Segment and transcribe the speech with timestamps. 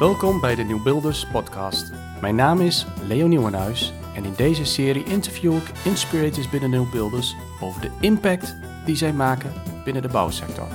[0.00, 1.92] Welkom bij de Nieuwbuilders podcast.
[2.20, 7.80] Mijn naam is Leo Nieuwenhuis en in deze serie interview ik inspirators binnen Nieuwbuilders over
[7.80, 9.52] de impact die zij maken
[9.84, 10.66] binnen de bouwsector.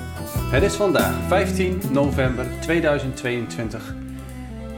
[0.51, 3.95] Het is vandaag 15 november 2022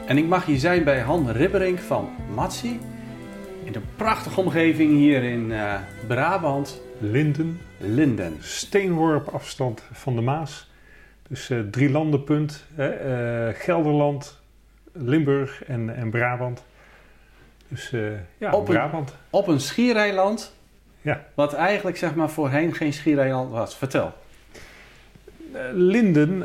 [0.06, 2.80] en ik mag hier zijn bij Han Ribberink van Matsi
[3.64, 5.74] in een prachtige omgeving hier in uh,
[6.06, 6.80] Brabant.
[6.98, 7.60] Linden.
[7.78, 8.36] Linden.
[8.40, 10.67] Steenworp afstand van de Maas.
[11.28, 12.64] Dus uh, drie landenpunt.
[12.78, 14.40] Uh, Gelderland,
[14.92, 16.64] Limburg en, en Brabant.
[17.68, 17.94] Dus
[18.38, 19.10] ja, op Brabant.
[19.10, 20.56] Een, op een schiereiland.
[21.00, 21.24] Ja.
[21.34, 23.76] Wat eigenlijk zeg maar voorheen geen schiereiland was.
[23.76, 24.12] Vertel.
[25.72, 26.44] Linden,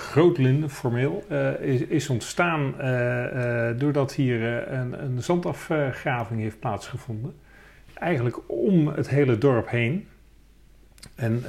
[0.00, 1.24] Grootlinden formeel,
[1.60, 2.74] is, is, ontstaan
[3.78, 7.34] doordat hier een, een, zandafgraving heeft plaatsgevonden.
[7.94, 10.08] Eigenlijk om het hele dorp heen.
[11.14, 11.44] En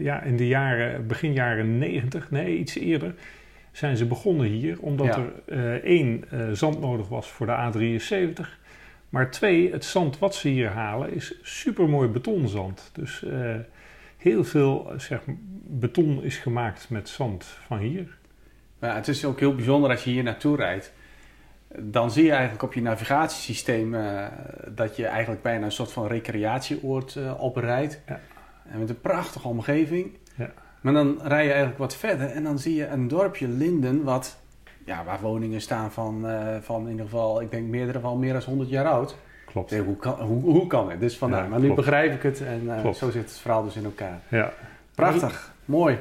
[0.00, 3.14] ja, in de jaren, begin jaren 90, nee iets eerder,
[3.72, 4.80] zijn ze begonnen hier.
[4.80, 5.26] Omdat ja.
[5.46, 7.98] er één, zand nodig was voor de
[8.42, 8.46] A73.
[9.08, 12.90] Maar twee, het zand wat ze hier halen is supermooi betonzand.
[12.92, 13.24] Dus
[14.16, 15.20] heel veel zeg,
[15.66, 18.16] beton is gemaakt met zand van hier.
[18.80, 20.92] Ja, het is ook heel bijzonder als je hier naartoe rijdt.
[21.76, 24.24] Dan zie je eigenlijk op je navigatiesysteem uh,
[24.68, 28.00] dat je eigenlijk bijna een soort van recreatieoord uh, oprijdt.
[28.06, 28.20] Ja.
[28.70, 30.16] En met een prachtige omgeving.
[30.34, 30.50] Ja.
[30.80, 34.38] Maar dan rij je eigenlijk wat verder en dan zie je een dorpje Linden, wat,
[34.84, 38.32] ja, waar woningen staan van, uh, van in ieder geval, ik denk meerdere van meer
[38.32, 39.16] dan 100 jaar oud.
[39.46, 39.76] Klopt.
[39.76, 41.00] hoe, kan, hoe, hoe kan het?
[41.00, 41.42] Dus vandaar.
[41.42, 41.80] Ja, maar nu klopt.
[41.80, 44.20] begrijp ik het en zo zit het verhaal dus in elkaar.
[44.28, 44.52] Ja.
[44.94, 45.98] Prachtig, mooi.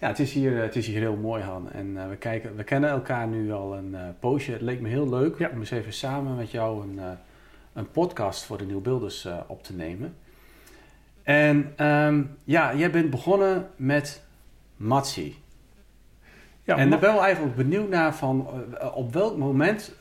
[0.00, 1.70] Ja, het is hier, het is hier heel mooi, Han.
[1.72, 4.52] En uh, we, kijken, we kennen elkaar nu al een uh, poosje.
[4.52, 5.48] Het leek me heel leuk Ja.
[5.52, 7.04] om eens even samen met jou een, uh,
[7.72, 10.14] een podcast voor de Nieuwbeelders op te nemen.
[11.22, 14.22] En um, ja, jij bent begonnen met
[14.76, 15.36] Matsi.
[16.64, 18.48] Ja, en ik ben wel eigenlijk benieuwd naar van
[18.94, 19.92] op welk moment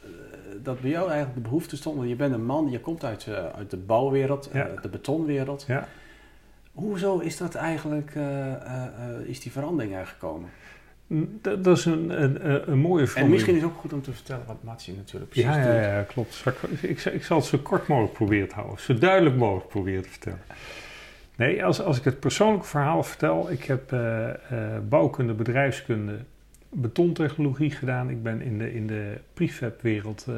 [0.61, 1.95] dat bij jou eigenlijk de behoefte stond.
[1.97, 4.67] Want je bent een man, je komt uit, uit de bouwwereld, Ja.
[4.81, 5.63] de betonwereld.
[5.67, 5.87] Ja.
[6.71, 8.53] Hoezo is dat eigenlijk, uh,
[9.25, 10.49] is die verandering er gekomen?
[11.41, 13.25] Dat, dat is een, een, een mooie verandering.
[13.25, 15.73] En misschien is het ook goed om te vertellen wat Matsi natuurlijk precies ja, doet.
[15.73, 16.43] ja, ja, klopt.
[16.45, 18.79] Ik, ik, ik, zal het zo kort mogelijk proberen te houden.
[18.79, 20.41] Zo duidelijk mogelijk proberen te vertellen.
[21.35, 23.51] Nee, als, als ik het persoonlijke verhaal vertel.
[23.51, 23.95] Ik heb
[24.89, 26.19] bouwkunde, bedrijfskunde,
[26.69, 28.09] betontechnologie gedaan.
[28.09, 30.35] Ik ben in de, in de prefab-wereld uh,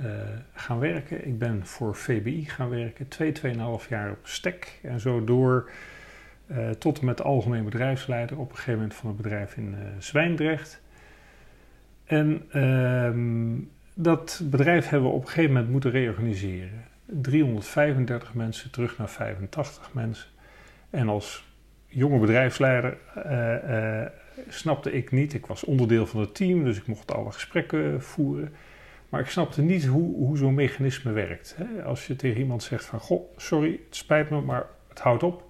[0.00, 0.06] uh,
[0.54, 1.26] gaan werken.
[1.26, 3.08] Ik ben voor VBI gaan werken.
[3.08, 4.78] Twee, tweeënhalf jaar op stek.
[4.82, 5.70] En zo door
[6.46, 8.38] uh, tot en met algemeen bedrijfsleider.
[8.38, 10.80] Op een gegeven moment van het bedrijf in Zwijndrecht.
[12.04, 13.58] En ehm,
[13.94, 16.84] dat bedrijf hebben we op een gegeven moment moeten reorganiseren.
[17.04, 20.28] 335 mensen terug naar 85 mensen.
[20.90, 21.54] En als
[21.86, 22.96] jonge bedrijfsleider
[24.48, 25.34] snapte ik niet.
[25.34, 28.52] Ik was onderdeel van het team, dus ik mocht alle gesprekken voeren.
[29.08, 31.56] Maar ik snapte niet hoe, hoe zo'n mechanisme werkt.
[31.56, 31.82] Hè?
[31.82, 35.44] Als je tegen iemand zegt van, goh, sorry, het spijt me, maar het houdt op.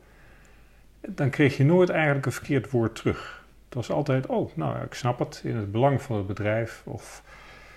[1.00, 3.44] Dan kreeg je nooit eigenlijk een verkeerd woord terug.
[3.64, 6.82] Het was altijd, oh, nou, ik snap het, in het belang van het bedrijf.
[6.84, 7.22] Of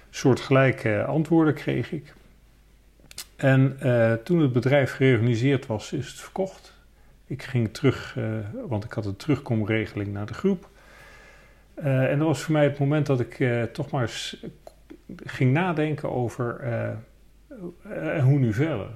[0.09, 2.13] soortgelijke antwoorden kreeg ik.
[3.35, 6.77] En uh, toen het bedrijf gereorganiseerd was, is het verkocht.
[7.25, 8.25] Ik ging terug, uh,
[8.67, 10.69] want ik had een terugkomregeling naar de groep.
[11.77, 14.45] Uh, en dat was voor mij het moment dat ik toch maar eens
[15.15, 18.89] ging nadenken over uh, hoe nu verder.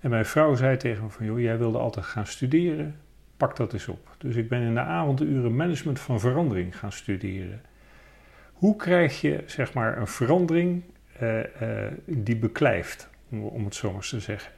[0.00, 2.96] En mijn vrouw zei tegen me van, joh, jij wilde altijd gaan studeren,
[3.36, 4.14] pak dat eens op.
[4.18, 7.62] Dus ik ben in de avonduren management van verandering gaan studeren.
[8.52, 10.82] Hoe krijg je, zeg maar, een verandering
[12.04, 14.52] die beklijft, om, het zo maar te zeggen.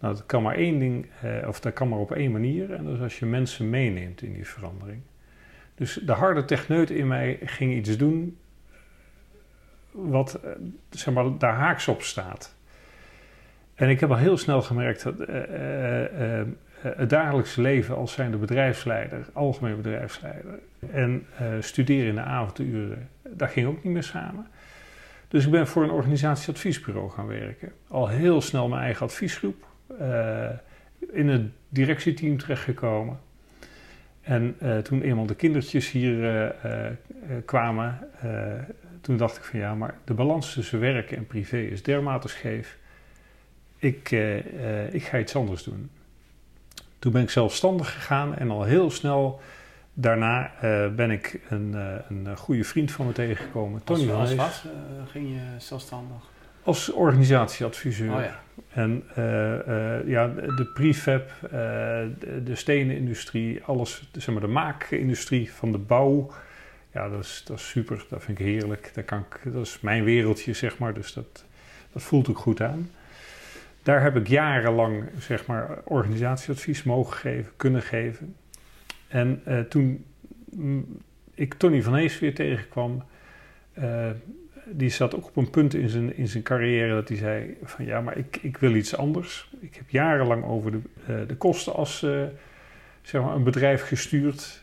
[0.00, 1.06] Nou, dat kan maar één ding,
[1.46, 4.32] of dat kan maar op één manier, en dat is als je mensen meeneemt in
[4.32, 5.00] die verandering.
[5.74, 8.36] Dus de harde techneut in mij ging iets doen
[9.92, 10.40] wat
[10.90, 12.54] zeg maar, daar haaks op staat.
[13.74, 15.36] En ik heb al heel snel gemerkt dat uh,
[16.38, 16.42] uh,
[16.80, 20.58] het dagelijkse leven als zijnde bedrijfsleider, algemeen bedrijfsleider
[20.92, 21.26] en
[21.60, 24.46] studeren in de avonduren, dat ging ook niet meer samen.
[25.28, 27.72] Dus ik ben voor een organisatieadviesbureau gaan werken.
[27.88, 29.66] Al heel snel mijn eigen adviesgroep,
[31.12, 33.20] in het directieteam terechtgekomen.
[34.22, 37.98] En uh, toen eenmaal de kindertjes hier uh, uh, kwamen,
[39.00, 42.78] toen dacht ik van ja, maar de balans tussen werk en privé is dermate scheef.
[43.78, 44.10] Ik,
[44.90, 45.90] ik ga iets anders doen.
[46.98, 49.40] Toen ben ik zelfstandig gegaan en al heel snel
[49.92, 50.52] daarna
[50.96, 51.74] ben ik een,
[52.08, 53.84] een goede vriend van me tegengekomen.
[53.84, 54.64] Tony als, als wat
[55.10, 56.31] ging je zelfstandig?
[56.62, 58.14] Als organisatieadviseur.
[58.14, 58.40] Oh ja.
[58.72, 65.52] En uh, uh, ja, de prefab, uh, de, de stenenindustrie, alles, zeg maar de maakindustrie
[65.52, 66.30] van de bouw,
[66.92, 68.04] Ja, dat is, dat is super.
[68.08, 68.90] Dat vind ik heerlijk.
[68.94, 70.94] Dat, kan ik, dat is mijn wereldje, zeg maar.
[70.94, 71.44] Dus dat,
[71.92, 72.90] dat voelt ook goed aan.
[73.82, 78.36] Daar heb ik jarenlang, zeg maar, organisatieadvies mogen geven, kunnen geven.
[79.08, 80.04] En toen
[80.50, 80.98] mm,
[81.34, 83.04] ik Tony van Hees weer tegenkwam,
[84.66, 87.84] die zat ook op een punt in zijn, in zijn carrière dat hij zei van
[87.84, 89.50] ja, maar ik, ik wil iets anders.
[89.60, 90.80] Ik heb jarenlang over de,
[91.10, 91.98] uh, de kosten als
[93.02, 94.62] zeg maar een bedrijf gestuurd.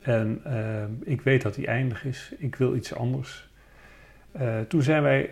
[0.00, 0.42] En
[1.04, 2.32] ik weet dat die eindig is.
[2.38, 3.50] Ik wil iets anders.
[4.68, 5.28] Toen zijn wij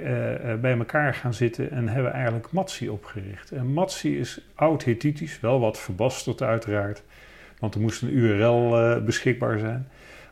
[0.60, 3.50] bij elkaar gaan zitten en hebben eigenlijk Matsi opgericht.
[3.50, 7.02] En Matsi is oud-Hittitisch, wel wat verbasterd uiteraard,
[7.58, 9.88] want er moest een URL beschikbaar zijn.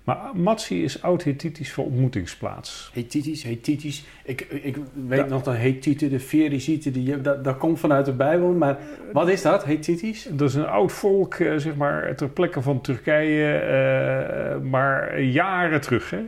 [0.08, 2.90] Maar Matsi is oud-Hittitisch voor ontmoetingsplaats.
[2.94, 4.04] Hittitisch, Hittitisch.
[4.24, 4.76] Ik, ik
[5.08, 8.52] weet nog dat Hittite, de Ferizite, die, dat, dat komt vanuit de Bijbel.
[8.52, 8.78] Maar
[9.12, 10.28] wat is dat, Hittitisch?
[10.30, 16.10] Dat is een oud volk, zeg maar, ter plekke van Turkije, maar jaren terug.
[16.10, 16.24] Hè?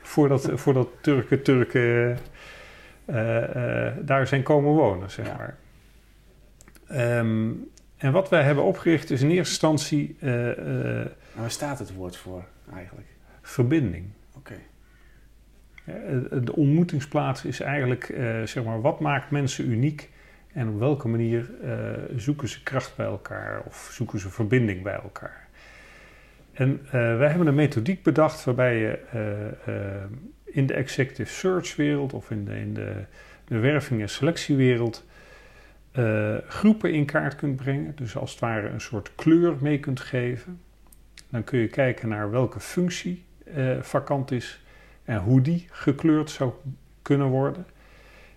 [0.00, 2.18] voordat, voordat Turken Turken
[3.06, 5.36] uh, daar zijn komen wonen, zeg ja.
[5.36, 5.56] maar.
[7.18, 10.16] Um, en wat wij hebben opgericht is in eerste instantie...
[11.34, 13.08] Waar staat het woord voor eigenlijk?
[13.42, 14.06] Verbinding.
[14.36, 14.52] Oké.
[15.84, 16.40] Okay.
[16.40, 18.04] De ontmoetingsplaats is eigenlijk,
[18.44, 20.10] zeg maar, wat maakt mensen uniek...
[20.52, 21.50] en op welke manier
[22.16, 25.48] zoeken ze kracht bij elkaar of zoeken ze verbinding bij elkaar.
[26.52, 28.98] En uh, wij hebben een methodiek bedacht waarbij je
[30.44, 33.04] in de executive search wereld of in de, in de,
[33.44, 35.06] de werving- en selectiewereld
[36.48, 37.96] groepen in kaart kunt brengen.
[37.96, 40.60] Dus als het ware een soort kleur mee kunt geven.
[41.30, 43.24] Dan kun je kijken naar welke functie
[43.80, 44.62] vakant is
[45.04, 46.52] en hoe die gekleurd zou
[47.02, 47.66] kunnen worden.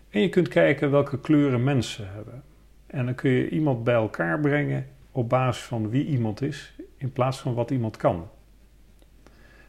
[0.10, 2.44] En je kunt kijken welke kleuren mensen hebben.
[2.88, 7.12] En dan kun je iemand bij elkaar brengen op basis van wie iemand is in
[7.12, 8.30] plaats van wat iemand kan.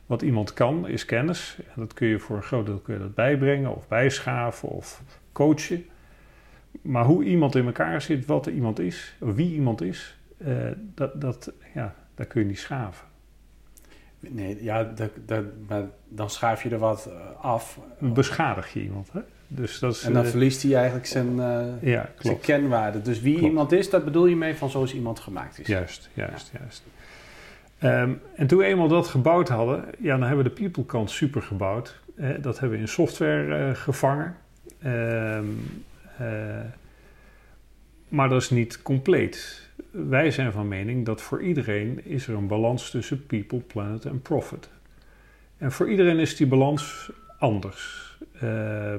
[0.07, 3.01] Wat iemand kan is kennis en dat kun je voor een groot deel kun je
[3.01, 5.03] dat bijbrengen of bijschaven of
[5.33, 5.85] coachen.
[6.83, 11.53] Maar hoe iemand in elkaar zit, wat iemand is, wie iemand is, uh, dat, dat,
[11.75, 13.07] ja, dat kun je niet schaven.
[14.29, 17.79] Nee, ja, dat, dat, maar dan schaaf je er wat eh, af.
[17.99, 19.21] Beschadig je iemand, hè?
[19.47, 23.03] Dus dat is, en dan uh, verliest hij eigenlijk zijn, uh, ja, zijn kenwaarde.
[23.03, 23.49] Dus wie klopt.
[23.49, 25.67] iemand is, dat bedoel je mee van zoals iemand gemaakt is.
[25.67, 26.59] Juist, juist, ja.
[26.59, 26.83] juist.
[27.83, 31.11] Um, en toen we eenmaal dat gebouwd hadden, ja, dan hebben we de people kant
[31.11, 32.01] super gebouwd.
[32.17, 34.37] Eh, dat hebben we in software gevangen.
[34.85, 35.85] Um,
[36.21, 36.61] uh,
[38.09, 39.62] maar dat is niet compleet.
[39.93, 44.23] Wij zijn van mening dat voor iedereen is er een balans tussen people, planet en
[44.23, 44.71] profit.
[45.59, 48.11] En voor iedereen is die balans anders.
[48.43, 48.95] Uh,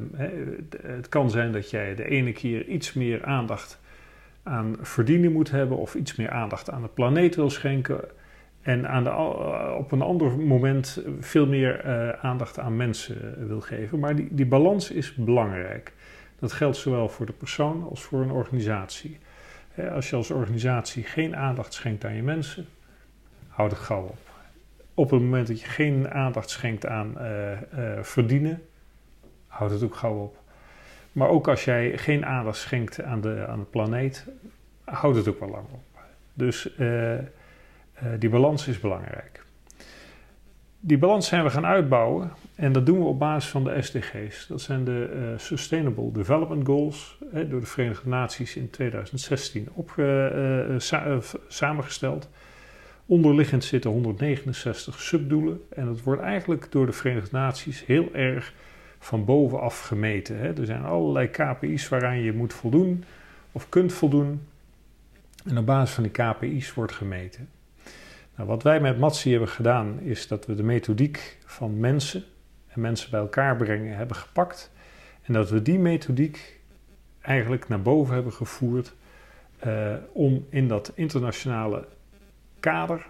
[0.82, 3.82] het kan zijn dat jij de ene keer iets meer aandacht
[4.44, 8.00] aan verdienen moet hebben, of iets meer aandacht aan de planeet wil schenken
[8.62, 13.62] en aan de, eh, op een ander moment veel meer uh, aandacht aan mensen wil
[13.62, 14.00] geven.
[14.00, 15.94] Maar die, die balans is belangrijk.
[16.40, 19.20] Dat geldt zowel voor de persoon als voor een organisatie.
[19.94, 22.68] Als je als organisatie geen aandacht schenkt aan je mensen,
[23.48, 24.18] houd het gauw op.
[24.94, 27.58] Op het moment dat je geen aandacht schenkt aan uh, uh,
[28.02, 28.62] verdienen,
[29.48, 30.38] houd het ook gauw op.
[31.12, 34.28] Maar ook als jij geen aandacht schenkt aan de, aan de planeet,
[34.84, 35.84] houd het ook wel lang op.
[36.34, 37.18] Dus uh,
[38.20, 39.46] die balans is belangrijk.
[40.80, 42.32] Die balans zijn we gaan uitbouwen
[42.64, 44.48] en dat doen we op basis van de SDG's.
[44.48, 49.94] Dat zijn de uh, Sustainable Development Goals, hè, door de Verenigde Naties in 2016 op,
[49.96, 52.30] uh, sa samengesteld.
[53.06, 58.54] Onderliggend zitten 169 subdoelen en dat wordt eigenlijk door de Verenigde Naties heel erg
[59.00, 60.38] van bovenaf gemeten.
[60.38, 60.54] Hè.
[60.54, 63.04] Er zijn allerlei KPI's waaraan je moet voldoen
[63.52, 64.42] of kunt voldoen.
[65.46, 67.50] En op basis van die KPI's wordt gemeten.
[68.36, 72.24] Nou, wat wij met Matsi hebben gedaan, is dat we de methodiek van mensen
[72.74, 74.72] en mensen bij elkaar brengen hebben gepakt.
[75.22, 76.60] En dat we die methodiek
[77.22, 78.94] eigenlijk naar boven hebben gevoerd
[79.66, 81.88] uh, om in dat internationale
[82.60, 83.08] kader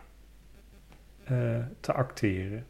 [1.32, 2.65] uh, te acteren.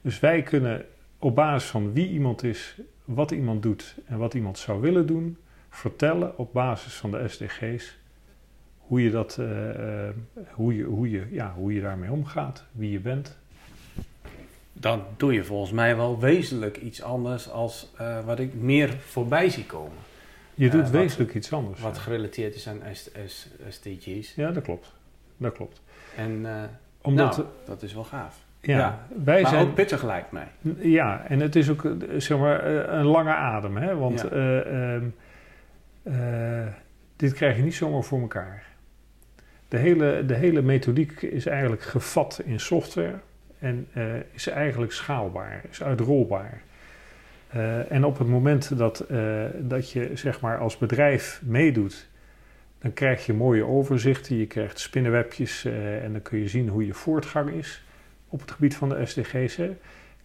[0.00, 0.86] Dus wij kunnen
[1.18, 5.36] op basis van wie iemand is, wat iemand doet en wat iemand zou willen doen,
[5.68, 7.98] vertellen op basis van de SDG's
[8.78, 10.08] hoe je, dat, uh,
[10.52, 13.38] hoe, je, hoe, je, ja, hoe je daarmee omgaat, wie je bent.
[14.76, 19.50] Dan doe je volgens mij wel wezenlijk iets anders als uh, wat ik meer voorbij
[19.50, 19.98] zie komen.
[20.54, 21.80] Je doet wezenlijk iets anders.
[21.80, 22.02] Wat ja.
[22.02, 22.80] gerelateerd is aan
[23.68, 24.34] SDG's.
[24.34, 24.92] Ja, dat klopt.
[25.36, 25.82] Dat klopt.
[26.16, 26.46] En
[27.02, 28.42] Omdat, nou, dat is wel gaaf.
[28.60, 30.48] Ja, ja, wij maar zijn ook pittig lijkt mij.
[30.78, 33.76] Ja, en het is ook zeg maar, een lange adem.
[33.76, 33.96] Hè?
[33.96, 35.00] Want ja.
[36.02, 36.66] uh,
[37.16, 38.66] dit krijg je niet zomaar voor elkaar.
[39.68, 43.18] De hele, de hele methodiek is eigenlijk gevat in software.
[43.64, 46.62] En uh, is eigenlijk schaalbaar, is uitrolbaar.
[47.56, 52.08] Uh, en op het moment dat, uh, dat je zeg maar als bedrijf meedoet,
[52.78, 55.64] dan krijg je mooie overzichten, je krijgt spinnenwebjes
[56.02, 57.84] en dan kun je zien hoe je voortgang is
[58.28, 59.58] op het gebied van de SDG's.
[59.58, 59.76] Ik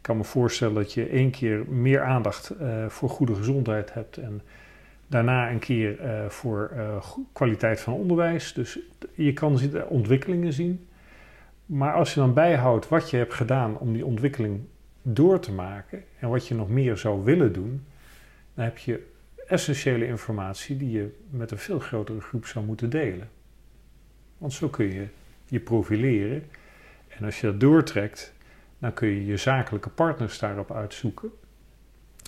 [0.02, 2.52] kan me voorstellen dat je één keer meer aandacht
[2.88, 4.42] voor goede gezondheid hebt en
[5.08, 6.72] daarna een keer voor
[7.34, 8.54] kwaliteit van onderwijs.
[8.54, 8.80] Dus
[9.14, 10.88] je kan ontwikkelingen zien.
[11.70, 14.62] Maar als je dan bijhoudt wat je hebt gedaan om die ontwikkeling
[15.02, 17.86] door te maken en wat je nog meer zou willen doen,
[18.54, 19.08] dan heb je
[19.48, 23.30] essentiële informatie die je met een veel grotere groep zou moeten delen.
[24.38, 25.08] Want zo kun je
[25.46, 26.44] je profileren.
[27.08, 28.34] En als je dat doortrekt,
[28.80, 31.32] dan kun je je zakelijke partners daarop uitzoeken.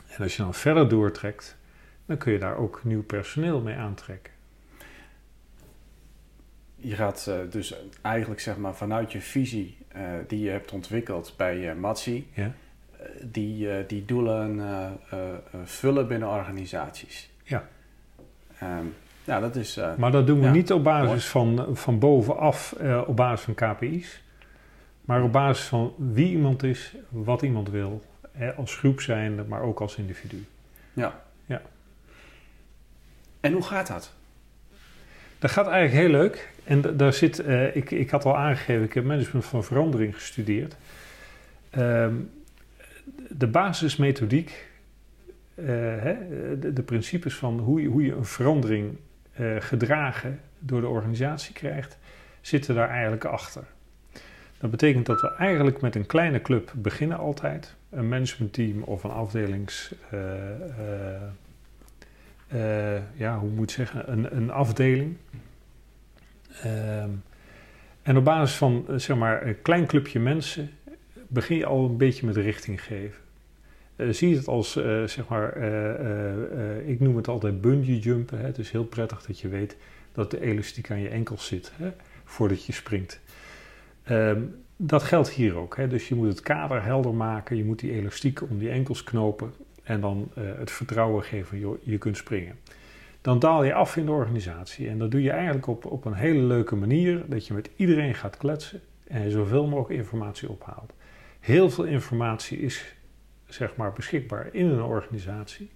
[0.08, 1.58] En als je dan verder doortrekt,
[2.06, 4.34] dan kun je daar ook nieuw personeel mee aantrekken
[6.82, 11.34] je gaat uh, dus eigenlijk zeg maar vanuit je visie uh, die je hebt ontwikkeld
[11.38, 12.52] bij uh, Matsi, ja.
[13.22, 14.62] die, die doelen
[15.64, 17.30] vullen binnen organisaties.
[17.44, 17.68] Ja.
[18.64, 19.80] Um, ja, dat is.
[19.98, 24.24] maar dat doen we ja, niet op basis van, van bovenaf, op basis van KPI's,
[25.02, 29.62] maar op basis van wie iemand is, wat iemand wil, hè, als groep zijnde, maar
[29.62, 30.46] ook als individu.
[30.94, 31.22] Ja.
[31.46, 31.62] ja.
[33.40, 34.14] En hoe gaat dat?
[35.42, 36.50] Dat gaat eigenlijk heel leuk.
[36.64, 40.76] En daar zit, uh, ik, ik had al aangegeven, ik heb management van verandering gestudeerd.
[41.78, 42.32] Um,
[43.30, 44.66] de basismethodiek,
[45.56, 46.16] uh, hè,
[46.74, 48.98] de, principes van hoe je, hoe je een verandering
[49.40, 51.98] uh, gedragen door de organisatie krijgt,
[52.42, 53.64] zitten daar eigenlijk achter.
[54.58, 57.76] Dat betekent dat we eigenlijk met een kleine club beginnen altijd.
[57.90, 59.94] Een managementteam of een afdelings...
[63.16, 64.12] ja, hoe moet ik zeggen?
[64.12, 65.16] Een, een afdeling
[66.66, 67.24] Um,
[68.02, 70.70] en op basis van eh, zeg maar, een klein clubje mensen
[71.28, 73.20] begin je al een beetje met richting geven.
[73.96, 74.72] Uh, zie het als,
[75.06, 75.58] zeg maar,
[76.86, 78.40] ik noem het altijd bungee jumpen.
[78.40, 78.46] Hè?
[78.46, 79.78] Het is heel prettig dat je weet
[80.12, 81.92] dat de elastiek aan je enkels zit hè?
[82.24, 83.20] voordat je springt.
[84.10, 85.78] Um, dat geldt hier ook.
[85.78, 85.88] Hè?
[85.88, 89.54] Dus je moet het kader helder maken, je moet die elastiek om die enkels knopen
[89.84, 92.56] en dan het vertrouwen geven, joh, je kunt springen
[93.22, 94.90] dan daal je af in de organisatie.
[94.90, 98.16] En dat doe je eigenlijk op, op een hele leuke manier, dat je met iedereen
[98.16, 100.94] gaat kletsen en zoveel mogelijk informatie ophaalt.
[101.40, 102.96] Heel veel informatie is
[103.46, 105.70] zeg maar beschikbaar in een organisatie.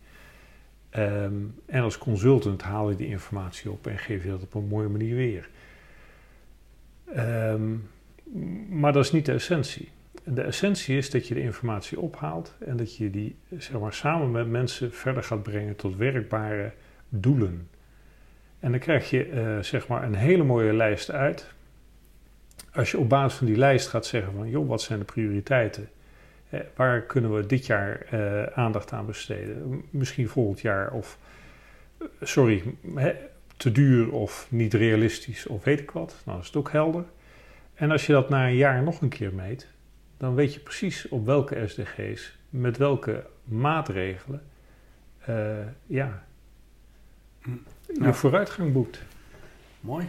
[0.98, 4.68] Um, en als consultant haal je die informatie op en geef je dat op een
[4.68, 5.50] mooie manier weer.
[7.18, 7.90] Um,
[8.70, 9.90] maar dat is niet de essentie.
[10.24, 14.32] De essentie is dat je de informatie ophaalt en dat je die zeg maar, samen
[14.32, 16.72] met mensen verder gaat brengen tot werkbare
[17.10, 17.70] doelen.
[18.60, 21.54] En dan krijg je uh, zeg maar een hele mooie lijst uit.
[22.74, 25.90] Als je op basis van die lijst gaat zeggen van, joh, wat zijn de prioriteiten?
[26.50, 29.84] Eh, waar kunnen we dit jaar uh, aandacht aan besteden?
[29.90, 31.18] Misschien volgend jaar of,
[32.22, 32.64] sorry,
[32.96, 33.14] hè,
[33.58, 36.22] te duur of niet realistisch of weet ik wat.
[36.26, 37.04] Nou is het ook helder.
[37.74, 39.68] En als je dat na een jaar nog een keer meet,
[40.18, 44.42] dan weet je precies op welke SDG's, met welke maatregelen,
[45.86, 46.24] ja,
[48.00, 49.02] je vooruitgang boekt.
[49.80, 50.08] Mooi.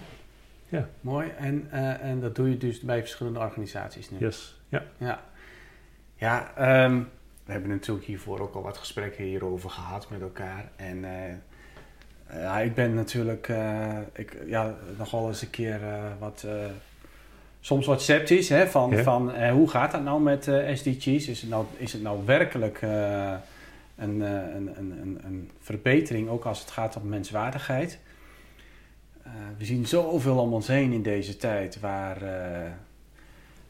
[0.68, 0.88] Ja.
[1.00, 1.28] Mooi.
[1.38, 4.18] En, uh, en dat doe je dus bij verschillende organisaties nu?
[4.18, 4.60] Yes.
[4.68, 4.82] Ja.
[4.98, 5.22] Ja.
[6.14, 6.52] Ja,
[6.84, 7.08] um,
[7.44, 10.70] we hebben natuurlijk hiervoor ook al wat gesprekken hierover gehad met elkaar.
[10.76, 15.80] En uh, ja, ik ben natuurlijk uh, ik, ja, nogal eens een keer
[16.18, 16.46] wat
[17.66, 19.02] soms wat sceptisch hè, van, ja.
[19.02, 21.28] van hoe gaat dat nou met SDG's?
[21.28, 22.82] Is het nou, is het nou werkelijk
[23.96, 27.98] een, een, een, een, verbetering, ook als het gaat om menswaardigheid.
[29.26, 32.30] Uh, we zien zoveel om ons heen in deze tijd waar uh,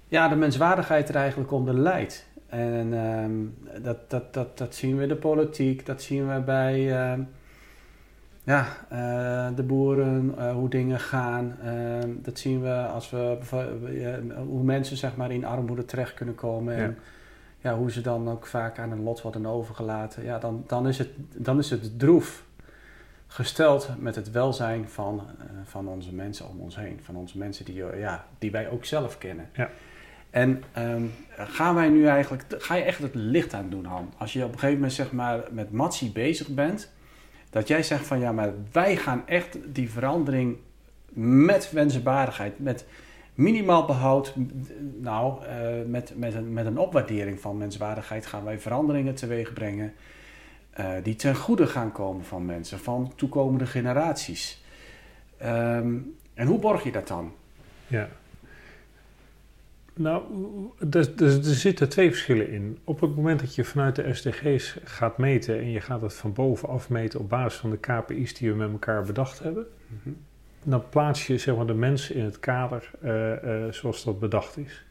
[0.08, 2.26] ja, de menswaardigheid er eigenlijk onder leidt.
[2.46, 6.92] En uh, dat, dat, dat, dat zien we in de politiek, dat zien we bij
[8.46, 8.66] ja,
[9.54, 11.56] de boeren, hoe dingen gaan.
[12.22, 13.38] dat zien we als we
[14.46, 16.74] hoe mensen zeg maar, in armoede terecht kunnen komen.
[16.76, 16.98] En,
[17.58, 20.98] ja, hoe ze dan ook vaak aan een lot worden overgelaten, ja, dan, dan, is
[20.98, 22.44] het, dan is het droef
[23.26, 27.00] gesteld met het welzijn van, uh, van onze mensen om ons heen.
[27.02, 29.48] Van onze mensen die, ja, die wij ook zelf kennen.
[29.52, 29.70] Ja.
[30.30, 34.12] En um, gaan wij nu eigenlijk, ga je echt het licht aan doen, Han?
[34.16, 36.92] Als je op een gegeven moment zeg maar met Matsi bezig bent,
[37.56, 40.56] dat jij zegt van ja, maar wij gaan echt die verandering
[41.12, 42.86] met wensbaardigheid, met
[43.34, 44.34] minimaal behoud.
[45.00, 45.50] Nou, uh,
[45.86, 49.92] met, met, een, met een opwaardering van menswaardigheid gaan wij veranderingen teweeg brengen.
[50.80, 54.64] Uh, die ten goede gaan komen van mensen, van toekomende generaties.
[55.42, 57.32] Um, en hoe borg je dat dan?
[57.86, 58.08] Ja.
[59.98, 60.22] Nou,
[60.90, 62.78] er, er, er, zitten twee verschillen in.
[62.84, 66.32] Op het moment dat je vanuit de SDG's gaat meten en je gaat het van
[66.32, 70.14] bovenaf meten op basis van de KPI's die we met elkaar bedacht hebben, Mhm.
[70.64, 74.56] dan plaats je zeg maar, de mensen in het kader eh, eh, zoals dat bedacht
[74.56, 74.84] is.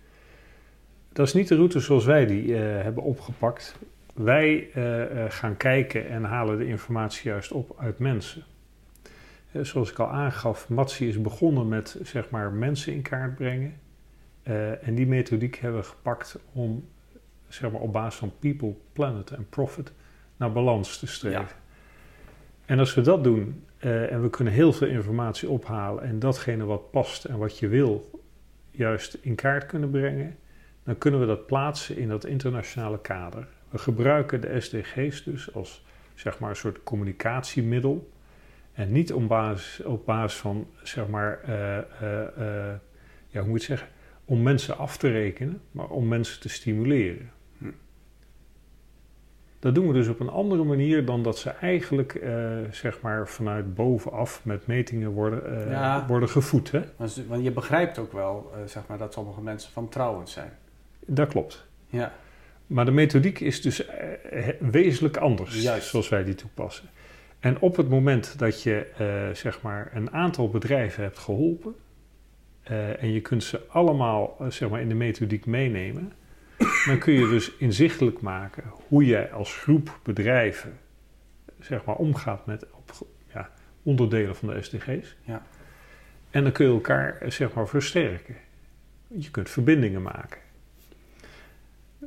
[1.13, 3.75] Dat is niet de route zoals wij die eh, hebben opgepakt.
[4.13, 4.69] Wij
[5.29, 8.43] gaan kijken en halen de informatie juist op uit mensen.
[9.62, 13.74] Zoals ik al aangaf, Matsi is begonnen met zeg maar, mensen in kaart brengen.
[14.45, 16.87] Eh, en die methodiek hebben we gepakt om
[17.47, 19.91] zeg maar, op basis van people, planet en profit
[20.37, 21.39] naar balans te streven.
[21.39, 21.63] Ja.
[22.65, 26.65] En als we dat doen eh, en we kunnen heel veel informatie ophalen en datgene
[26.65, 28.21] wat past en wat je wil
[28.71, 30.37] juist in kaart kunnen brengen,
[30.83, 33.47] dan kunnen we dat plaatsen in dat internationale kader.
[33.69, 38.11] We gebruiken de SDG's dus als zeg maar een soort communicatiemiddel
[38.73, 41.53] en niet op basis, op basis van zeg maar, eh,
[43.27, 43.87] ja, hoe moet je het zeggen,
[44.25, 47.32] om mensen af te rekenen, maar om mensen te stimuleren.
[47.58, 47.65] Hm.
[49.60, 53.27] Dat doen we dus op een andere manier dan dat ze eigenlijk eh, zeg maar
[53.27, 56.05] vanuit bovenaf met metingen worden, eh, Ja.
[56.08, 56.72] worden gevoed.
[56.72, 56.82] Hè?
[56.98, 60.51] Want je begrijpt ook wel, eh, zeg maar, dat sommige mensen vantrouwend zijn.
[61.05, 61.65] Dat klopt.
[61.88, 62.13] Ja,
[62.67, 63.86] Maar de methodiek is dus
[64.60, 65.88] wezenlijk anders, Juist.
[65.88, 66.89] zoals wij die toepassen.
[67.39, 68.88] En op het moment dat je
[69.34, 71.75] zeg maar een aantal bedrijven hebt geholpen
[72.65, 76.13] eh, en je kunt ze allemaal eh, zeg maar in de methodiek meenemen,
[76.86, 80.79] dan kun je dus inzichtelijk maken hoe jij als groep bedrijven
[81.60, 82.91] zeg maar omgaat met op,
[83.34, 83.50] ja,
[83.84, 85.15] onderdelen van de SDG's.
[85.22, 85.45] Ja.
[86.29, 88.36] En dan kun je elkaar eh, zeg maar versterken.
[89.07, 90.41] Je kunt verbindingen maken.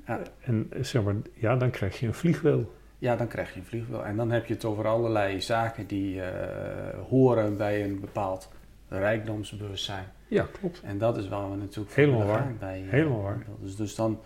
[0.07, 0.23] Ja.
[0.41, 2.75] En zeg maar, ja, dan krijg je een vliegwiel.
[2.99, 4.05] ja, dan krijg je een vliegwiel.
[4.05, 6.23] En dan heb je het over allerlei zaken die
[7.09, 8.51] horen bij een bepaald
[8.89, 10.05] rijkdomsbewustzijn.
[10.27, 10.81] Ja, klopt.
[10.85, 12.53] En dat is waar we natuurlijk voor Helemaal waar.
[12.59, 12.83] bij.
[12.85, 13.39] eh, Helemaal waar.
[13.61, 14.21] Dus, dus dan,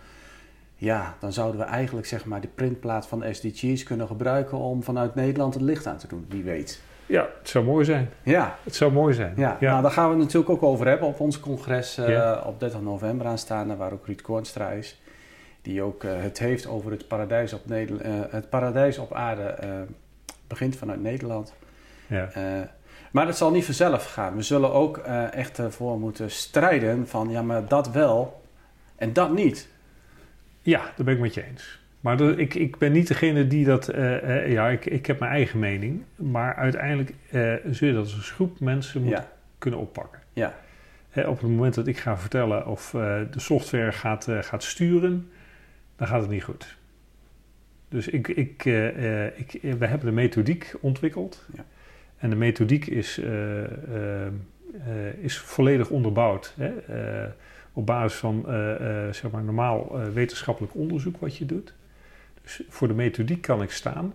[0.75, 5.15] ja, dan zouden we eigenlijk zeg maar de printplaat van SDG's kunnen gebruiken om vanuit
[5.15, 6.25] Nederland het licht aan te doen.
[6.29, 6.81] Wie weet.
[7.05, 8.09] Ja, het zou mooi zijn.
[8.23, 9.33] Ja, Het zou mooi zijn.
[9.35, 9.69] ja, ja.
[9.69, 12.41] Nou, daar gaan we het natuurlijk ook over hebben op ons congres eh, Ja.
[12.45, 15.01] op 30 november aanstaande, waar ook Ruud Koornstra is.
[15.61, 19.43] Die ook eh, het heeft over het paradijs op, Nederland, eh, het paradijs op aarde
[19.43, 19.69] eh,
[20.47, 21.53] begint vanuit Nederland.
[22.07, 22.29] ja.
[23.13, 24.35] Maar dat zal niet vanzelf gaan.
[24.35, 28.41] We zullen ook eh, echt ervoor moeten strijden van ja, maar dat wel
[28.95, 29.69] en dat niet.
[30.61, 31.81] Ja, daar ben ik met je eens.
[31.99, 33.87] Maar dat- ik, ik ben niet degene die dat...
[33.89, 36.03] eh, eh, ja, ik, ik heb mijn eigen mening.
[36.15, 37.13] Maar uiteindelijk
[37.71, 40.19] zul je dat als een groep mensen moeten Ja, kunnen oppakken.
[40.33, 40.55] ja,
[41.09, 45.31] Hè, op het moment dat ik ga vertellen of de software gaat, gaat sturen...
[45.95, 46.77] dan gaat het niet goed.
[47.89, 48.65] Dus ik, ik,
[49.35, 51.45] ik, we hebben de methodiek ontwikkeld.
[51.55, 51.63] Ja.
[52.23, 56.53] En de methodiek is, eh, eh, eh, is volledig onderbouwd.
[56.57, 56.71] Hè?
[57.73, 58.45] op basis van
[59.11, 61.73] zeg maar normaal wetenschappelijk onderzoek wat je doet.
[62.41, 64.13] Dus voor de methodiek kan ik staan.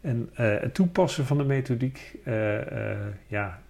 [0.00, 2.18] En het toepassen van de methodiek,
[3.26, 3.62] ja,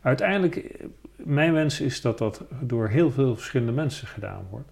[0.00, 0.84] uiteindelijk,
[1.16, 4.70] mijn wens is dat dat door heel veel verschillende mensen gedaan wordt.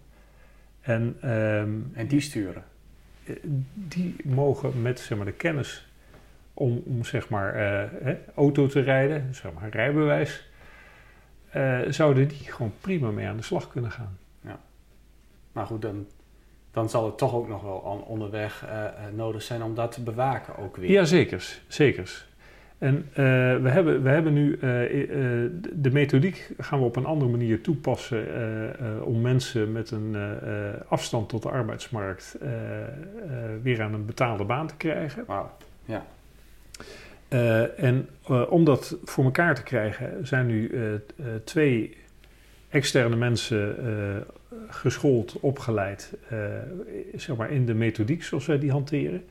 [0.81, 2.65] En ehm, en die sturen.
[3.75, 5.88] die mogen met zeg maar, de kennis
[6.59, 10.51] om, om zeg maar, eh, auto te rijden, zeg maar rijbewijs,
[11.51, 14.19] eh, zouden die gewoon prima mee aan de slag kunnen gaan.
[15.53, 16.07] Maar goed, dan,
[16.71, 20.03] dan zal het toch ook nog wel on- onderweg eh, nodig zijn om dat te
[20.03, 20.91] bewaken ook weer.
[20.91, 21.61] Ja, zekers.
[21.69, 22.27] zekers.
[22.79, 23.09] En
[23.63, 24.59] we, hebben, we hebben nu
[25.73, 28.27] de methodiek gaan we op een andere manier toepassen
[29.05, 30.17] om mensen met een
[30.89, 32.37] afstand tot de arbeidsmarkt
[33.63, 35.25] weer aan een betaalde baan te krijgen.
[35.27, 35.51] Wauw.
[37.29, 41.97] Eh, en eh, om dat voor elkaar te krijgen zijn nu eh, twee
[42.69, 43.77] externe mensen
[44.69, 46.17] geschoold, opgeleid,
[47.15, 49.25] zeg maar in de methodiek zoals wij die hanteren.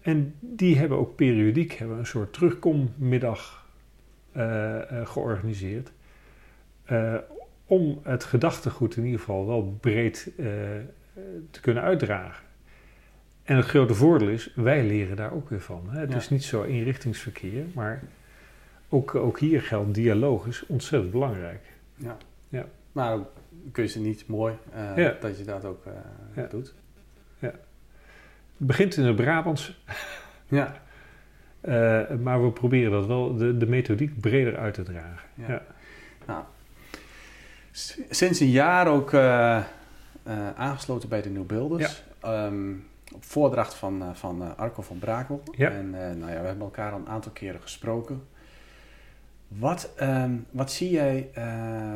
[0.00, 3.66] En die hebben ook periodiek hebben een soort terugkommiddag
[5.04, 5.92] georganiseerd.
[7.66, 10.30] Om het gedachtegoed in ieder geval wel breed
[11.50, 12.44] te kunnen uitdragen.
[13.48, 15.86] En het grote voordeel is, wij leren daar ook weer van.
[15.90, 16.00] Hè?
[16.00, 16.16] Het Ja.
[16.16, 18.02] is niet zo inrichtingsverkeer, maar
[18.88, 21.60] ook, ook hier geldt dialoog is ontzettend belangrijk.
[21.94, 22.16] Ja.
[22.48, 22.64] Ja.
[22.92, 23.18] Maar
[23.72, 25.16] kun je ze niet mooi eh, Ja.
[25.20, 25.92] dat je dat ook eh,
[26.36, 26.46] Ja.
[26.46, 26.74] doet.
[27.38, 29.80] Het begint in het Brabants,
[30.48, 30.80] Ja.
[31.60, 35.28] eh, maar we proberen dat wel, de, de methodiek breder uit te dragen.
[35.34, 35.62] Ja.
[36.26, 36.46] Ja.
[37.70, 39.14] S- Sinds een jaar ook
[40.56, 42.02] aangesloten bij de New Builders.
[42.20, 42.72] Ehm,
[43.14, 45.42] op voordracht van, eh, van eh, Arco van Brakel.
[45.56, 45.70] Ja.
[45.70, 48.22] En eh, nou ja, we hebben elkaar al een aantal keren gesproken.
[49.48, 51.30] Wat, ehm, wat zie jij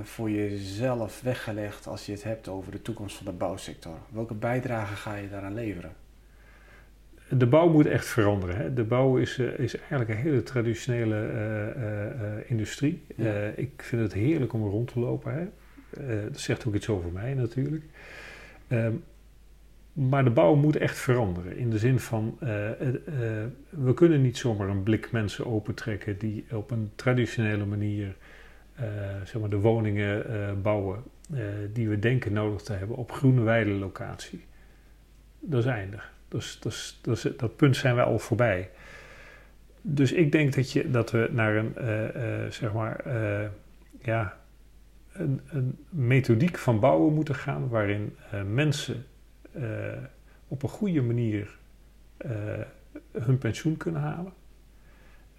[0.03, 3.97] voor jezelf weggelegd als je het hebt over de toekomst van de bouwsector?
[4.09, 5.93] Welke bijdrage ga je daaraan leveren?
[7.29, 8.57] De bouw moet echt veranderen.
[8.57, 8.75] Hè.
[8.75, 11.31] De bouw is, uh, is eigenlijk een hele traditionele
[11.77, 13.05] uh, industrie.
[13.17, 13.33] Ja.
[13.57, 15.33] ik vind het heerlijk om er rond te lopen.
[15.35, 15.49] Hè.
[16.29, 17.85] dat zegt ook iets over mij natuurlijk.
[18.69, 19.05] Um,
[19.93, 21.57] maar de bouw moet echt veranderen.
[21.57, 22.95] In de zin van, uh, uh,
[23.69, 28.17] we kunnen niet zomaar een blik mensen opentrekken die op een traditionele manier
[28.81, 28.85] uh,
[29.25, 31.03] zeg maar de woningen bouwen
[31.73, 34.45] die we denken nodig te hebben op groene weide locatie.
[35.41, 36.13] Dat is eindig.
[36.29, 38.71] Dus, dus, dus, dat punt zijn we al voorbij.
[39.81, 41.75] Dus ik denk dat, je, dat we naar een,
[42.53, 43.05] zeg maar,
[44.03, 44.39] ja,
[45.13, 48.17] een, een methodiek van bouwen moeten gaan waarin
[48.53, 49.07] mensen
[50.49, 51.59] op een goede manier
[52.27, 52.31] uh,
[53.13, 54.33] hun pensioen kunnen halen.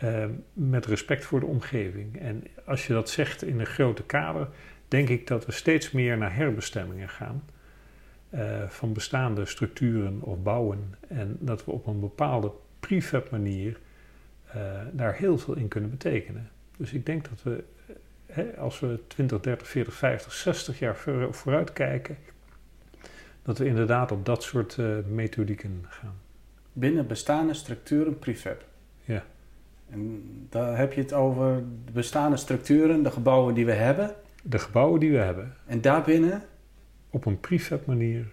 [0.03, 2.19] Uh, met respect voor de omgeving.
[2.19, 4.47] En als je dat zegt in een grote kader,
[4.87, 7.43] denk ik dat we steeds meer naar herbestemmingen gaan.
[8.67, 10.95] van bestaande structuren of bouwen.
[11.07, 13.79] En dat we op een bepaalde prefab manier
[14.91, 16.49] daar heel veel in kunnen betekenen.
[16.77, 17.63] Dus ik denk dat we,
[18.25, 20.97] hè, als we 20, 30, 40, 50, 60 jaar
[21.31, 22.17] vooruit kijken,
[23.43, 26.13] dat we inderdaad op dat soort uh, methodieken gaan.
[26.73, 28.65] Binnen bestaande structuren prefab?
[29.03, 29.23] Ja.
[29.89, 34.15] En daar heb je het over de bestaande structuren, de gebouwen die we hebben?
[34.43, 35.53] De gebouwen die we hebben.
[35.65, 36.43] En daarbinnen?
[37.09, 38.25] Op een prefab manier.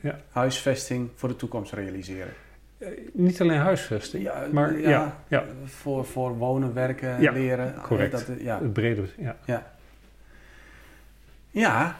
[0.00, 0.20] Ja.
[0.30, 2.32] Huisvesting voor de toekomst realiseren?
[2.78, 5.44] Uh, niet alleen huisvesting, ja, maar ja, ja, ja.
[5.64, 7.74] Voor, voor wonen, werken, leren.
[7.82, 8.12] Correct.
[8.12, 8.60] Dat, ja.
[8.60, 9.36] Het brede, ja.
[9.44, 9.72] ja.
[11.50, 11.96] Ja,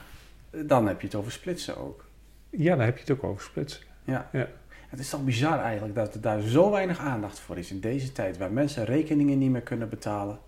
[0.50, 2.04] dan heb je het over splitsen ook.
[2.50, 3.82] Ja, dan heb je het ook over splitsen.
[4.04, 4.28] Ja.
[4.32, 4.48] ja.
[4.88, 8.12] Het is toch bizar eigenlijk dat er daar zo weinig aandacht voor is in deze
[8.12, 10.38] tijd, waar mensen rekeningen niet meer kunnen betalen.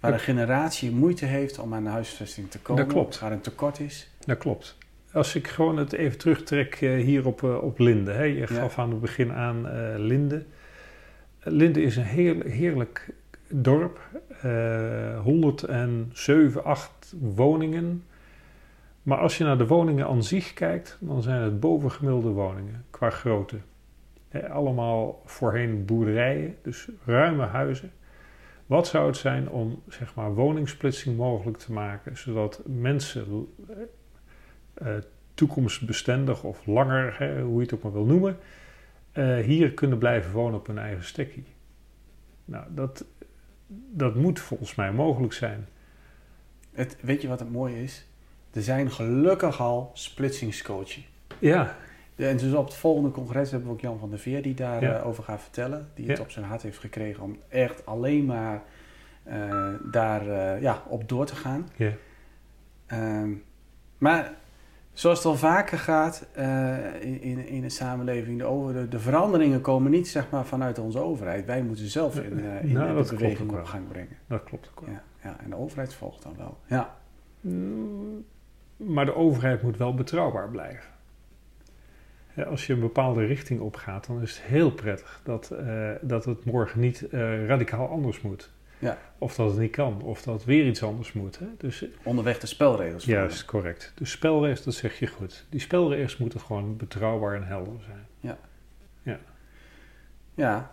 [0.00, 2.84] Waar een generatie moeite heeft om aan de huisvesting te komen.
[2.84, 3.18] Dat klopt.
[3.18, 4.10] Waar een tekort is.
[4.24, 4.76] Dat klopt.
[5.12, 8.12] Als ik gewoon het even terugtrek uh, hier op, uh, op Linde.
[8.12, 8.22] Hè.
[8.22, 8.82] Je gaf ja.
[8.82, 10.44] aan het begin aan uh, Linde.
[11.38, 13.10] Linde is een heel, heerlijk
[13.48, 14.00] dorp.
[15.22, 18.04] 107, 8 woningen.
[19.08, 23.10] Maar als je naar de woningen aan zich kijkt, dan zijn het bovengemiddelde woningen qua
[23.10, 23.56] grootte.
[24.50, 27.92] allemaal voorheen boerderijen, dus ruime huizen.
[28.66, 33.48] Wat zou het zijn om zeg maar, woningsplitsing mogelijk te maken, zodat mensen
[34.82, 34.88] uh,
[35.34, 38.36] toekomstbestendig of langer, hoe je het ook maar wil noemen,
[39.12, 41.46] uh, hier kunnen blijven wonen op hun eigen stekkie?
[42.44, 43.04] Nou, dat,
[43.90, 45.68] dat moet volgens mij mogelijk zijn.
[46.72, 48.07] Het, weet je wat het mooie is?
[48.52, 51.08] Er zijn gelukkig al splitsingscoaches.
[51.38, 51.76] Ja.
[52.16, 54.88] En dus op het volgende congres hebben we ook Jan van der Veer die daarover
[54.88, 55.00] ja.
[55.00, 55.88] over gaat vertellen.
[55.94, 58.62] Die het op zijn hart heeft gekregen om echt alleen maar
[59.28, 61.68] uh, daar uh, ja, op door te gaan.
[61.76, 61.92] Ja.
[62.92, 63.44] Um,
[63.98, 64.34] maar
[64.92, 68.98] zoals het al vaker gaat uh, in, in, in de samenleving, de, over, de, de,
[68.98, 71.46] veranderingen komen niet zeg maar, vanuit onze overheid.
[71.46, 74.16] Wij moeten zelf in, in nou, de beweging op gang brengen.
[74.26, 74.94] Dat klopt ook wel.
[74.94, 76.58] Ja, ja, en de overheid volgt dan wel.
[76.66, 76.96] Ja.
[77.40, 78.24] Mm,
[78.78, 80.90] maar de overheid moet wel betrouwbaar blijven.
[82.46, 86.44] Als je een bepaalde richting opgaat, dan is het heel prettig dat, uh, dat het
[86.44, 88.50] morgen niet uh, radicaal anders moet.
[88.78, 88.98] Ja.
[89.18, 91.38] Of dat het niet kan, of dat het weer iets anders moet.
[91.38, 91.46] Hè?
[91.58, 93.04] Dus, Onderweg de spelregels.
[93.04, 93.92] Juist, correct.
[93.94, 95.46] De spelregels, dat zeg je goed.
[95.48, 98.06] Die spelregels moeten gewoon betrouwbaar en helder zijn.
[98.20, 98.38] Ja.
[99.02, 99.18] Ja.
[100.34, 100.70] Ja.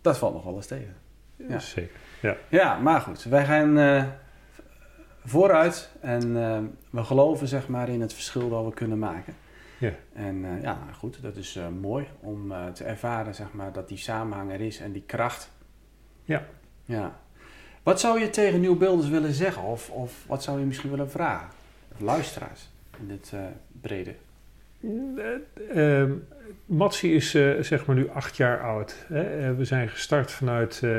[0.00, 0.94] Dat valt nog wel eens tegen.
[1.36, 1.58] Ja.
[1.58, 2.36] Zeker, ja.
[2.48, 3.24] Ja, maar goed.
[3.24, 3.78] Wij gaan...
[3.78, 4.04] Uh,
[5.28, 5.90] vooruit.
[6.00, 6.58] En uh,
[6.90, 9.34] we geloven zeg maar in het verschil dat we kunnen maken.
[9.78, 9.92] Ja.
[10.12, 13.98] En uh, ja, goed, dat is uh, mooi om te ervaren zeg maar dat die
[13.98, 15.50] samenhang er is en die kracht.
[16.24, 16.46] Ja.
[16.84, 17.20] Ja.
[17.82, 19.62] Wat zou je tegen nieuwbeelders willen zeggen?
[19.62, 21.48] Of, of wat zou je misschien willen vragen?
[21.92, 23.32] Of luisteraars in dit
[23.80, 24.14] brede?
[24.80, 26.04] Uh,
[26.66, 29.06] Matsi is uh, zeg maar nu acht jaar oud.
[29.08, 29.54] Hè?
[29.54, 30.90] we zijn gestart vanuit uh,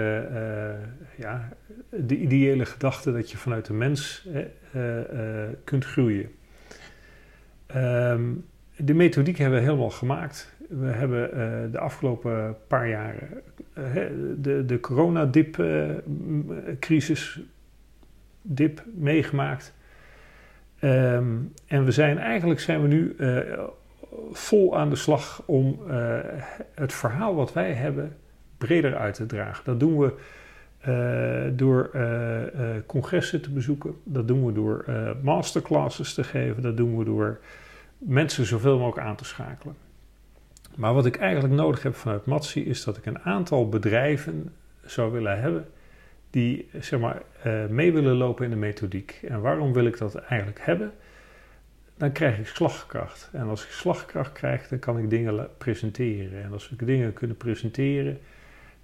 [1.18, 1.50] ja,
[1.90, 4.28] de ideële gedachte dat je vanuit de mens
[5.64, 6.30] kunt groeien.
[7.76, 10.56] Um, de methodiek hebben we helemaal gemaakt.
[10.70, 11.32] We hebben
[11.72, 13.42] de afgelopen paar jaren
[14.38, 17.42] de, de coronadip-crisis
[18.42, 19.74] dip meegemaakt.
[20.84, 23.38] Um, en we zijn eigenlijk zijn we nu uh,
[24.32, 26.18] vol aan de slag om uh,
[26.76, 28.18] het verhaal wat wij hebben
[28.58, 29.66] breder uit te dragen.
[29.66, 30.14] Dat doen we
[30.88, 31.92] uh, door
[32.86, 33.94] congressen te bezoeken.
[34.04, 34.86] Dat doen we door
[35.22, 36.62] masterclasses te geven.
[36.62, 37.40] Dat doen we door
[37.98, 39.76] mensen zoveel mogelijk aan te schakelen.
[40.76, 44.54] Maar wat ik eigenlijk nodig heb vanuit Matsi is dat ik een aantal bedrijven
[44.86, 45.66] zou willen hebben
[46.30, 49.20] die zeg maar, uh, mee willen lopen in de methodiek.
[49.28, 50.94] En waarom wil ik dat eigenlijk hebben?
[51.98, 53.30] Dan krijg ik slagkracht.
[53.34, 56.44] En als ik slagkracht krijg, dan kan ik dingen presenteren.
[56.44, 58.20] En als ik dingen kunnen presenteren,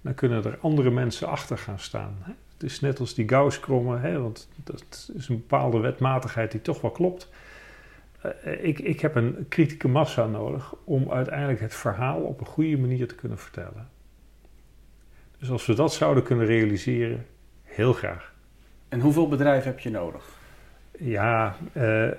[0.00, 2.16] dan kunnen er andere mensen achter gaan staan.
[2.52, 6.90] Het is net als die Gauss-krommen, want dat is een bepaalde wetmatigheid die toch wel
[6.90, 7.30] klopt.
[8.26, 12.78] Uh, ik, ik heb een kritieke massa nodig om uiteindelijk het verhaal op een goede
[12.78, 13.88] manier te kunnen vertellen.
[15.38, 17.26] Dus als we dat zouden kunnen realiseren,
[17.76, 18.32] heel graag.
[18.88, 20.24] En hoeveel bedrijven heb je nodig?
[20.98, 22.12] Ja, uh, uh,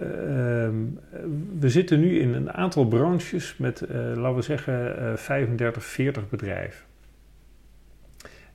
[1.60, 6.86] we zitten nu in een aantal branches met, uh, laten we zeggen, 35, 40 bedrijven.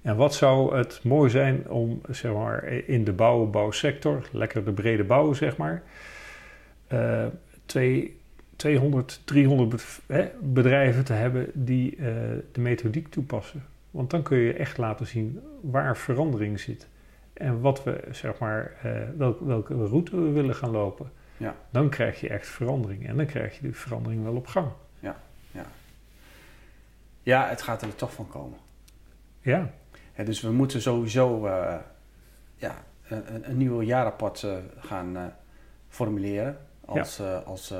[0.02, 4.72] En wat zou het mooi zijn om, zeg maar, in de bouw, bouwsector, lekker de
[4.72, 5.82] brede bouw, zeg maar,
[7.66, 8.20] twee,
[8.56, 10.00] 200, 300
[10.40, 11.96] bedrijven te hebben die
[12.52, 13.64] de methodiek toepassen.
[13.90, 16.88] Want dan kun je echt laten zien waar verandering zit.
[17.42, 21.12] En wat we, zeg maar, uh, welke route we willen gaan lopen.
[21.37, 21.57] Ja.
[21.70, 23.09] Dan krijg je echt verandering.
[23.09, 24.68] En dan krijg je die verandering wel op gang.
[24.98, 25.16] Ja,
[25.50, 25.64] ja.
[27.22, 28.59] ja het gaat er toch van komen.
[29.40, 29.70] Ja.
[30.16, 31.76] ja dus we moeten sowieso uh,
[32.57, 35.33] ja, een, een nieuw jaarrapport uh, gaan
[35.88, 36.59] formuleren.
[36.85, 37.37] Als, ja.
[37.37, 37.74] als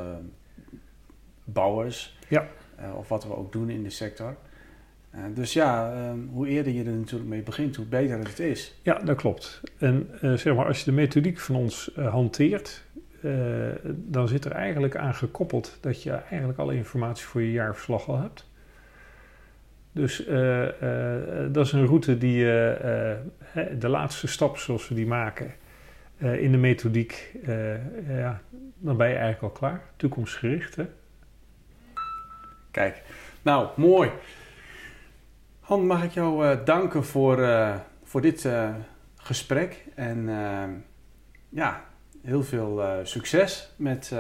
[1.44, 2.18] bouwers.
[2.29, 2.46] Ja.
[2.94, 4.37] of wat we ook doen in de sector.
[5.14, 8.75] Uh, dus ja, uh, hoe eerder je er natuurlijk mee begint, hoe beter het is.
[8.83, 9.61] Ja, dat klopt.
[9.79, 12.85] En uh, zeg maar, als je de methodiek van ons eh, hanteert,
[13.94, 18.20] dan zit er eigenlijk aan gekoppeld dat je eigenlijk alle informatie voor je jaarverslag al
[18.20, 18.51] hebt.
[19.92, 20.16] Dus
[21.53, 22.44] dat is een route die
[23.79, 25.55] de laatste stap zoals we die maken
[26.18, 27.37] in de methodiek,
[28.09, 28.40] ja,
[28.79, 29.83] dan ben je eigenlijk al klaar.
[29.96, 30.87] Toekomstgericht, hè?
[32.70, 33.03] Kijk,
[33.42, 34.11] nou, mooi.
[35.72, 38.68] Han, mag ik jou uh, danken voor, uh, voor dit uh,
[39.16, 39.85] gesprek.
[39.94, 40.28] En
[41.48, 41.80] ja,
[42.22, 44.12] heel veel succes met,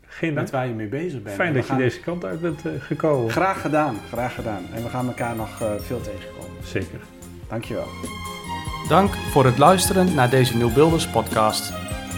[0.00, 1.34] Geen met waar je mee bezig bent.
[1.36, 1.76] Fijn dat gaan...
[1.76, 3.30] je deze kant uit bent gekomen.
[3.30, 4.62] Graag gedaan, graag gedaan.
[4.74, 6.64] En we gaan elkaar nog veel tegenkomen.
[6.64, 7.00] Zeker.
[7.48, 7.86] Dankjewel.
[8.88, 11.72] Dank voor het luisteren naar deze Nieuw Builders podcast.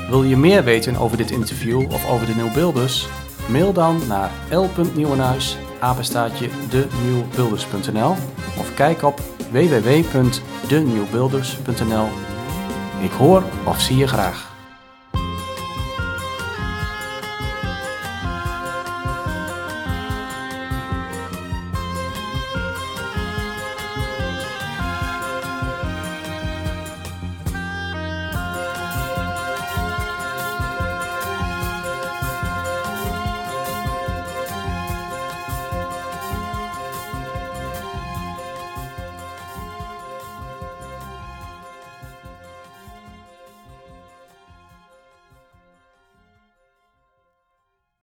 [0.09, 3.09] Wil je meer weten over dit interview of over de Nieuw Builders?
[3.49, 8.36] Mail dan naar l.nieuwenhuis apenstaatje denieuwbuilders.nl
[8.77, 12.09] kijk op www.denieuwbuilders.nl.
[13.01, 14.56] Ik hoor of zie je graag.